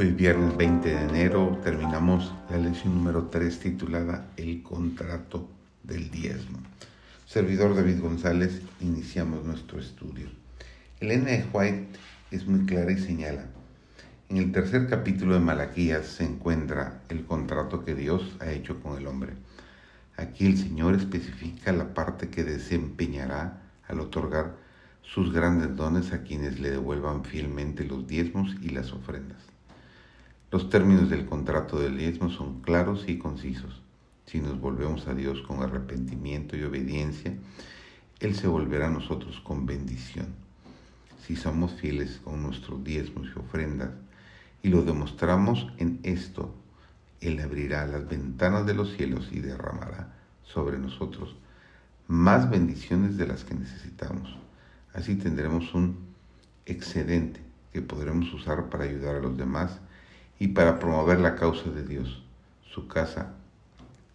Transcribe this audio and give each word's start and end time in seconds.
Hoy 0.00 0.12
viernes 0.12 0.56
20 0.56 0.88
de 0.88 1.02
enero 1.02 1.60
terminamos 1.62 2.32
la 2.48 2.56
lección 2.56 2.94
número 2.94 3.24
3 3.24 3.58
titulada 3.60 4.28
El 4.38 4.62
contrato 4.62 5.46
del 5.82 6.10
diezmo. 6.10 6.58
Servidor 7.26 7.74
David 7.76 8.00
González, 8.00 8.62
iniciamos 8.80 9.44
nuestro 9.44 9.78
estudio. 9.78 10.28
Elena 11.00 11.32
de 11.32 11.44
White 11.52 11.88
es 12.30 12.46
muy 12.46 12.64
clara 12.64 12.90
y 12.92 12.96
señala, 12.96 13.44
en 14.30 14.38
el 14.38 14.52
tercer 14.52 14.88
capítulo 14.88 15.34
de 15.34 15.40
Malaquías 15.40 16.06
se 16.06 16.24
encuentra 16.24 17.02
el 17.10 17.26
contrato 17.26 17.84
que 17.84 17.94
Dios 17.94 18.38
ha 18.40 18.50
hecho 18.50 18.80
con 18.80 18.96
el 18.96 19.06
hombre. 19.06 19.34
Aquí 20.16 20.46
el 20.46 20.56
Señor 20.56 20.94
especifica 20.94 21.72
la 21.72 21.92
parte 21.92 22.30
que 22.30 22.42
desempeñará 22.42 23.60
al 23.86 24.00
otorgar 24.00 24.56
sus 25.02 25.30
grandes 25.30 25.76
dones 25.76 26.14
a 26.14 26.22
quienes 26.22 26.58
le 26.58 26.70
devuelvan 26.70 27.22
fielmente 27.22 27.84
los 27.84 28.06
diezmos 28.06 28.56
y 28.62 28.70
las 28.70 28.94
ofrendas. 28.94 29.59
Los 30.52 30.68
términos 30.68 31.08
del 31.08 31.26
contrato 31.26 31.78
del 31.78 31.96
diezmo 31.96 32.28
son 32.28 32.60
claros 32.60 33.04
y 33.06 33.18
concisos. 33.18 33.82
Si 34.26 34.40
nos 34.40 34.60
volvemos 34.60 35.06
a 35.06 35.14
Dios 35.14 35.42
con 35.42 35.62
arrepentimiento 35.62 36.56
y 36.56 36.64
obediencia, 36.64 37.34
Él 38.18 38.34
se 38.34 38.48
volverá 38.48 38.88
a 38.88 38.90
nosotros 38.90 39.40
con 39.40 39.64
bendición. 39.64 40.26
Si 41.24 41.36
somos 41.36 41.74
fieles 41.74 42.20
con 42.24 42.42
nuestros 42.42 42.82
diezmos 42.82 43.28
y 43.28 43.38
ofrendas 43.38 43.90
y 44.60 44.70
lo 44.70 44.82
demostramos 44.82 45.68
en 45.78 46.00
esto, 46.02 46.52
Él 47.20 47.38
abrirá 47.38 47.86
las 47.86 48.08
ventanas 48.08 48.66
de 48.66 48.74
los 48.74 48.92
cielos 48.96 49.28
y 49.30 49.38
derramará 49.38 50.16
sobre 50.42 50.78
nosotros 50.78 51.36
más 52.08 52.50
bendiciones 52.50 53.16
de 53.16 53.28
las 53.28 53.44
que 53.44 53.54
necesitamos. 53.54 54.36
Así 54.94 55.14
tendremos 55.14 55.72
un 55.74 55.96
excedente 56.66 57.40
que 57.72 57.82
podremos 57.82 58.34
usar 58.34 58.68
para 58.68 58.82
ayudar 58.82 59.14
a 59.14 59.20
los 59.20 59.36
demás 59.36 59.80
y 60.40 60.48
para 60.48 60.80
promover 60.80 61.20
la 61.20 61.36
causa 61.36 61.70
de 61.70 61.84
Dios. 61.84 62.24
Su 62.64 62.88
casa 62.88 63.34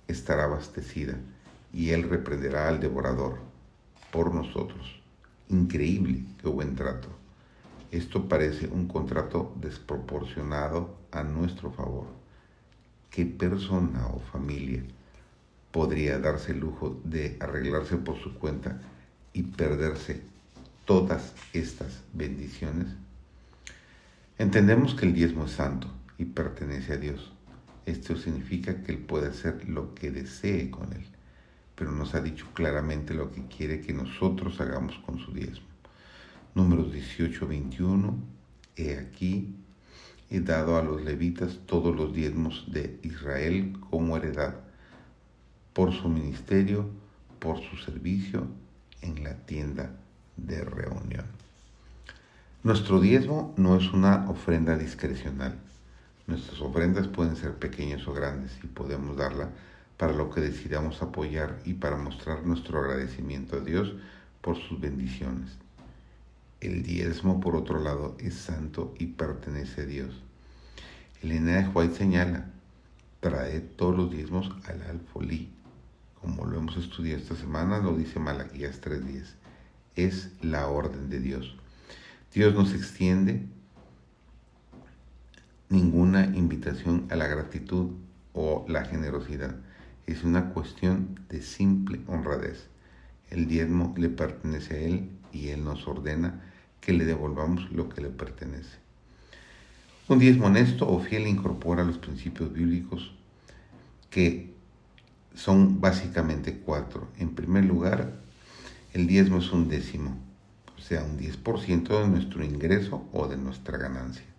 estará 0.08 0.46
abastecida 0.46 1.16
y 1.72 1.92
Él 1.92 2.10
reprenderá 2.10 2.68
al 2.68 2.80
devorador 2.80 3.38
por 4.12 4.34
nosotros. 4.34 5.00
Increíble, 5.50 6.24
qué 6.42 6.50
buen 6.50 6.76
trato. 6.76 7.08
Esto 7.92 8.28
parece 8.28 8.68
un 8.68 8.88
contrato 8.88 9.54
desproporcionado 9.62 10.98
a 11.12 11.22
nuestro 11.24 11.72
favor. 11.72 12.08
¿Qué 13.12 13.26
persona 13.26 14.08
o 14.08 14.20
familia 14.20 14.84
podría 15.72 16.18
darse 16.18 16.54
el 16.54 16.60
lujo 16.60 17.00
de 17.04 17.38
arreglarse 17.40 17.98
por 17.98 18.18
su 18.18 18.34
cuenta 18.34 18.82
y 19.32 19.44
perderse 19.44 20.24
todas 20.86 21.36
estas 21.54 22.02
bendiciones? 22.14 22.88
Entendemos 24.40 24.96
que 24.96 25.06
el 25.06 25.14
diezmo 25.14 25.46
es 25.46 25.52
santo, 25.52 25.88
y 26.18 26.26
pertenece 26.26 26.94
a 26.94 26.98
Dios. 26.98 27.32
Esto 27.86 28.16
significa 28.16 28.82
que 28.84 28.92
Él 28.92 29.00
puede 29.00 29.28
hacer 29.28 29.70
lo 29.70 29.94
que 29.94 30.12
desee 30.12 30.72
con 30.72 30.92
Él, 30.94 31.06
pero 31.76 31.92
nos 31.92 32.16
ha 32.16 32.22
dicho 32.22 32.48
claramente 32.54 33.14
lo 33.14 33.32
que 33.32 33.46
quiere 33.46 33.82
que 33.82 33.94
nosotros 33.94 34.60
hagamos 34.60 34.98
con 35.06 35.20
su 35.20 35.32
diezmo. 35.34 35.68
Números 36.56 36.92
18, 36.92 37.48
21. 37.48 38.16
He 38.78 38.98
aquí, 38.98 39.56
he 40.30 40.40
dado 40.40 40.78
a 40.78 40.84
los 40.84 41.04
levitas 41.04 41.60
todos 41.66 41.96
los 41.96 42.14
diezmos 42.14 42.66
de 42.72 43.00
Israel 43.04 43.78
como 43.90 44.18
heredad, 44.18 44.56
por 45.74 45.94
su 45.94 46.10
ministerio, 46.10 46.90
por 47.40 47.60
su 47.62 47.76
servicio 47.78 48.48
en 49.02 49.24
la 49.24 49.36
tienda 49.46 49.92
de 50.38 50.64
reunión. 50.64 51.26
Nuestro 52.64 53.00
diezmo 53.00 53.54
no 53.58 53.78
es 53.78 53.94
una 53.94 54.30
ofrenda 54.30 54.78
discrecional 54.78 55.60
Nuestras 56.28 56.60
ofrendas 56.62 57.08
pueden 57.08 57.36
ser 57.36 57.54
pequeñas 57.56 58.08
o 58.08 58.14
grandes 58.14 58.52
y 58.64 58.68
podemos 58.68 59.16
darla 59.16 59.52
para 59.98 60.14
lo 60.14 60.30
que 60.30 60.42
decidamos 60.42 61.02
apoyar 61.02 61.60
y 61.66 61.74
para 61.76 61.98
mostrar 61.98 62.46
nuestro 62.46 62.80
agradecimiento 62.80 63.58
a 63.58 63.60
Dios 63.60 63.94
por 64.42 64.58
sus 64.58 64.80
bendiciones. 64.80 65.52
El 66.62 66.82
diezmo, 66.84 67.40
por 67.40 67.56
otro 67.56 67.80
lado, 67.80 68.16
es 68.20 68.34
santo 68.34 68.94
y 68.98 69.08
pertenece 69.08 69.82
a 69.82 69.86
Dios. 69.86 70.24
Elena 71.22 71.62
de 71.62 71.68
White 71.70 71.96
señala, 71.96 72.50
trae 73.20 73.60
todos 73.60 73.96
los 73.96 74.12
diezmos 74.12 74.52
al 74.68 74.82
alfolí. 74.84 75.50
Como 76.22 76.46
lo 76.46 76.58
hemos 76.58 76.78
estudiado 76.78 77.22
esta 77.22 77.36
semana, 77.36 77.80
lo 77.80 77.96
dice 77.96 78.20
Malaquías 78.20 78.82
3.10. 78.82 79.26
Es 79.96 80.32
la 80.42 80.68
orden 80.68 81.10
de 81.10 81.20
Dios. 81.20 81.56
Dios 82.34 82.54
nos 82.56 82.74
extiende 82.74 83.46
ninguna 85.76 86.26
invitación 86.26 87.06
a 87.10 87.18
la 87.18 87.28
gratitud 87.28 87.92
o 88.34 88.66
la 88.70 88.86
generosidad. 88.86 89.56
Es 90.08 90.24
una 90.24 90.54
cuestión 90.54 91.20
de 91.30 91.42
simple 91.42 92.00
honradez. 92.08 92.68
El 93.30 93.48
diezmo 93.48 93.94
le 93.98 94.08
pertenece 94.08 94.76
a 94.76 94.80
Él 94.80 95.10
y 95.34 95.50
Él 95.50 95.66
nos 95.66 95.86
ordena 95.86 96.42
que 96.80 96.94
le 96.94 97.04
devolvamos 97.04 97.70
lo 97.72 97.90
que 97.90 98.02
le 98.02 98.10
pertenece. 98.10 98.78
Un 100.08 100.20
diezmo 100.20 100.46
honesto 100.46 100.88
o 100.88 101.00
fiel 101.02 101.28
incorpora 101.28 101.84
los 101.84 101.98
principios 101.98 102.54
bíblicos 102.54 103.14
que 104.10 104.54
son 105.34 105.82
básicamente 105.82 106.58
cuatro. 106.60 107.10
En 107.18 107.36
primer 107.36 107.66
lugar, 107.66 108.14
el 108.94 109.08
diezmo 109.08 109.40
es 109.40 109.52
un 109.52 109.68
décimo, 109.68 110.16
o 110.78 110.80
sea, 110.80 111.04
un 111.04 111.18
10% 111.18 112.02
de 112.02 112.08
nuestro 112.08 112.46
ingreso 112.46 113.10
o 113.12 113.28
de 113.28 113.36
nuestra 113.36 113.78
ganancia. 113.78 114.35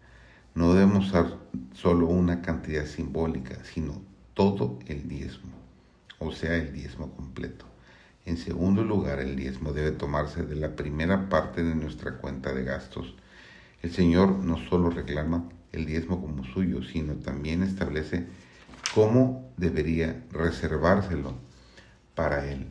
No 0.57 0.73
debemos 0.73 1.09
usar 1.09 1.37
solo 1.75 2.07
una 2.07 2.41
cantidad 2.41 2.87
simbólica, 2.87 3.63
sino 3.63 4.01
todo 4.33 4.79
el 4.87 5.07
diezmo, 5.07 5.53
o 6.19 6.33
sea, 6.33 6.57
el 6.57 6.73
diezmo 6.73 7.11
completo. 7.11 7.67
En 8.25 8.39
segundo 8.39 8.83
lugar, 8.83 9.21
el 9.21 9.37
diezmo 9.37 9.75
debe 9.75 9.91
tomarse 9.93 10.45
de 10.45 10.57
la 10.57 10.75
primera 10.75 11.29
parte 11.29 11.63
de 11.63 11.75
nuestra 11.75 12.17
cuenta 12.17 12.55
de 12.55 12.65
gastos. 12.65 13.15
El 13.83 13.93
Señor 13.93 14.39
no 14.39 14.57
solo 14.57 14.89
reclama 14.89 15.45
el 15.73 15.85
diezmo 15.85 16.23
como 16.23 16.43
suyo, 16.43 16.83
sino 16.83 17.13
también 17.17 17.63
establece 17.63 18.27
cómo 18.95 19.53
debería 19.59 20.25
reservárselo 20.33 21.35
para 22.15 22.51
Él. 22.51 22.69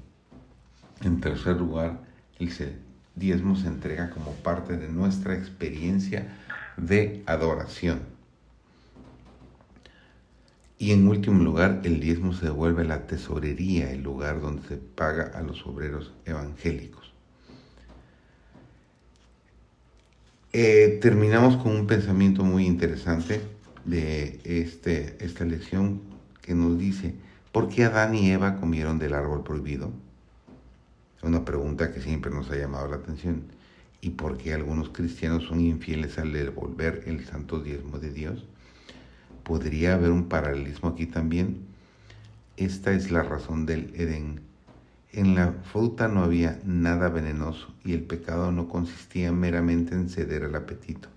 En 1.03 1.22
tercer 1.22 1.57
lugar, 1.57 2.02
el 2.40 2.50
diezmo 3.13 3.56
se 3.56 3.67
entrega 3.67 4.09
como 4.09 4.31
parte 4.31 4.75
de 4.75 4.90
nuestra 4.90 5.35
experiencia 5.35 6.35
de 6.77 7.23
adoración. 7.25 8.01
Y 10.77 10.91
en 10.91 11.07
último 11.07 11.41
lugar, 11.43 11.81
el 11.83 11.99
diezmo 11.99 12.33
se 12.33 12.47
devuelve 12.47 12.81
a 12.81 12.85
la 12.85 13.07
tesorería, 13.07 13.91
el 13.91 14.03
lugar 14.03 14.41
donde 14.41 14.67
se 14.67 14.77
paga 14.77 15.31
a 15.33 15.41
los 15.41 15.65
obreros 15.65 16.13
evangélicos. 16.25 17.13
Eh, 20.51 20.99
terminamos 21.01 21.57
con 21.57 21.75
un 21.75 21.87
pensamiento 21.87 22.43
muy 22.43 22.65
interesante 22.65 23.41
de 23.83 24.39
este, 24.43 25.17
esta 25.23 25.45
lección 25.45 26.01
que 26.41 26.53
nos 26.53 26.77
dice, 26.77 27.15
¿por 27.51 27.69
qué 27.69 27.85
Adán 27.85 28.15
y 28.15 28.31
Eva 28.31 28.57
comieron 28.59 28.99
del 28.99 29.13
árbol 29.13 29.43
prohibido? 29.43 29.91
Una 31.23 31.43
pregunta 31.43 31.91
que 31.91 32.01
siempre 32.01 32.31
nos 32.31 32.51
ha 32.51 32.55
llamado 32.55 32.87
la 32.87 32.97
atención 32.97 33.43
y 34.05 34.11
por 34.11 34.38
qué 34.38 34.53
algunos 34.53 34.89
cristianos 34.89 35.45
son 35.45 35.61
infieles 35.61 36.19
al 36.19 36.31
devolver 36.31 37.02
el 37.07 37.25
santo 37.25 37.59
diezmo 37.59 37.97
de 37.97 38.11
Dios. 38.11 38.46
¿Podría 39.41 39.96
haber 39.96 40.11
un 40.11 40.29
paralelismo 40.29 40.90
aquí 40.90 41.07
también? 41.07 41.66
Esta 42.55 42.93
es 42.93 43.09
la 43.09 43.23
razón 43.23 43.66
del 43.66 43.91
Edén. 43.96 44.41
En 45.11 45.34
la 45.34 45.53
fruta 45.72 46.07
no 46.07 46.23
había 46.23 46.59
nada 46.63 47.09
venenoso 47.09 47.73
y 47.84 47.93
el 47.93 48.03
pecado 48.03 48.52
no 48.52 48.67
consistía 48.67 49.31
meramente 49.31 49.96
en 49.96 50.07
ceder 50.07 50.43
al 50.43 50.53
apetito. 50.53 51.09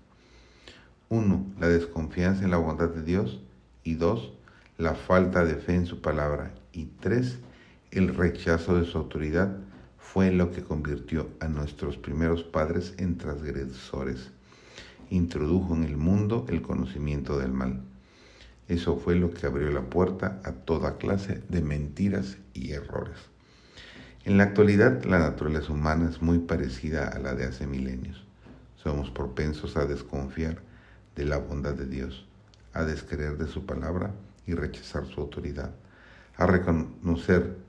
Uno, 1.09 1.45
la 1.59 1.67
desconfianza 1.67 2.43
en 2.43 2.49
la 2.49 2.57
bondad 2.57 2.89
de 2.89 3.03
Dios. 3.03 3.39
Y 3.83 3.93
dos, 3.95 4.33
la 4.79 4.95
falta 4.95 5.45
de 5.45 5.57
fe 5.57 5.75
en 5.75 5.85
su 5.85 6.01
palabra. 6.01 6.55
Y 6.73 6.85
tres, 6.99 7.37
el 7.91 8.15
rechazo 8.15 8.79
de 8.79 8.85
su 8.85 8.97
autoridad 8.97 9.55
fue 10.11 10.31
lo 10.31 10.51
que 10.51 10.63
convirtió 10.63 11.29
a 11.39 11.47
nuestros 11.47 11.97
primeros 11.97 12.41
padres 12.43 12.95
en 12.97 13.19
transgresores. 13.19 14.31
Introdujo 15.11 15.75
en 15.75 15.83
el 15.83 15.97
mundo 15.97 16.47
el 16.49 16.63
conocimiento 16.63 17.37
del 17.37 17.51
mal. 17.51 17.83
Eso 18.67 18.97
fue 18.97 19.13
lo 19.13 19.31
que 19.31 19.45
abrió 19.45 19.69
la 19.69 19.83
puerta 19.83 20.41
a 20.43 20.51
toda 20.53 20.97
clase 20.97 21.43
de 21.49 21.61
mentiras 21.61 22.39
y 22.55 22.71
errores. 22.71 23.17
En 24.25 24.37
la 24.37 24.45
actualidad, 24.45 25.03
la 25.03 25.19
naturaleza 25.19 25.71
humana 25.73 26.09
es 26.09 26.23
muy 26.23 26.39
parecida 26.39 27.07
a 27.07 27.19
la 27.19 27.35
de 27.35 27.45
hace 27.45 27.67
milenios. 27.67 28.25
Somos 28.77 29.11
propensos 29.11 29.77
a 29.77 29.85
desconfiar 29.85 30.57
de 31.15 31.25
la 31.25 31.37
bondad 31.37 31.75
de 31.75 31.85
Dios, 31.85 32.25
a 32.73 32.83
descreer 32.83 33.37
de 33.37 33.47
su 33.47 33.67
palabra 33.67 34.15
y 34.47 34.55
rechazar 34.55 35.05
su 35.05 35.21
autoridad, 35.21 35.69
a 36.35 36.47
reconocer 36.47 37.68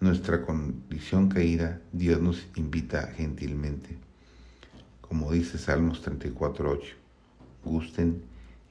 nuestra 0.00 0.42
condición 0.42 1.28
caída, 1.28 1.80
Dios 1.92 2.20
nos 2.20 2.46
invita 2.56 3.08
gentilmente. 3.16 3.96
Como 5.00 5.32
dice 5.32 5.58
Salmos 5.58 6.04
34.8, 6.04 6.80
gusten 7.64 8.22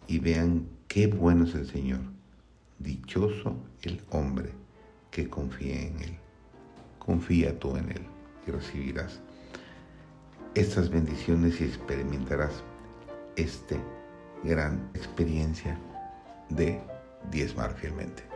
y 0.08 0.20
vean 0.20 0.68
qué 0.88 1.08
bueno 1.08 1.46
es 1.46 1.56
el 1.56 1.68
Señor. 1.68 2.02
Dichoso 2.80 3.56
el 3.82 4.02
hombre 4.10 4.50
que 5.12 5.30
confía 5.30 5.82
en 5.82 6.02
Él. 6.02 6.18
Confía 7.00 7.58
tú 7.58 7.78
en 7.78 7.92
Él 7.92 8.02
y 8.48 8.52
recibirás 8.52 9.20
estas 10.56 10.90
bendiciones 10.90 11.60
y 11.62 11.64
experimentarás 11.64 12.64
esta 13.36 13.76
gran 14.44 14.90
experiencia 14.94 15.80
de 16.50 16.80
diezmar 17.32 17.74
fielmente. 17.74 18.33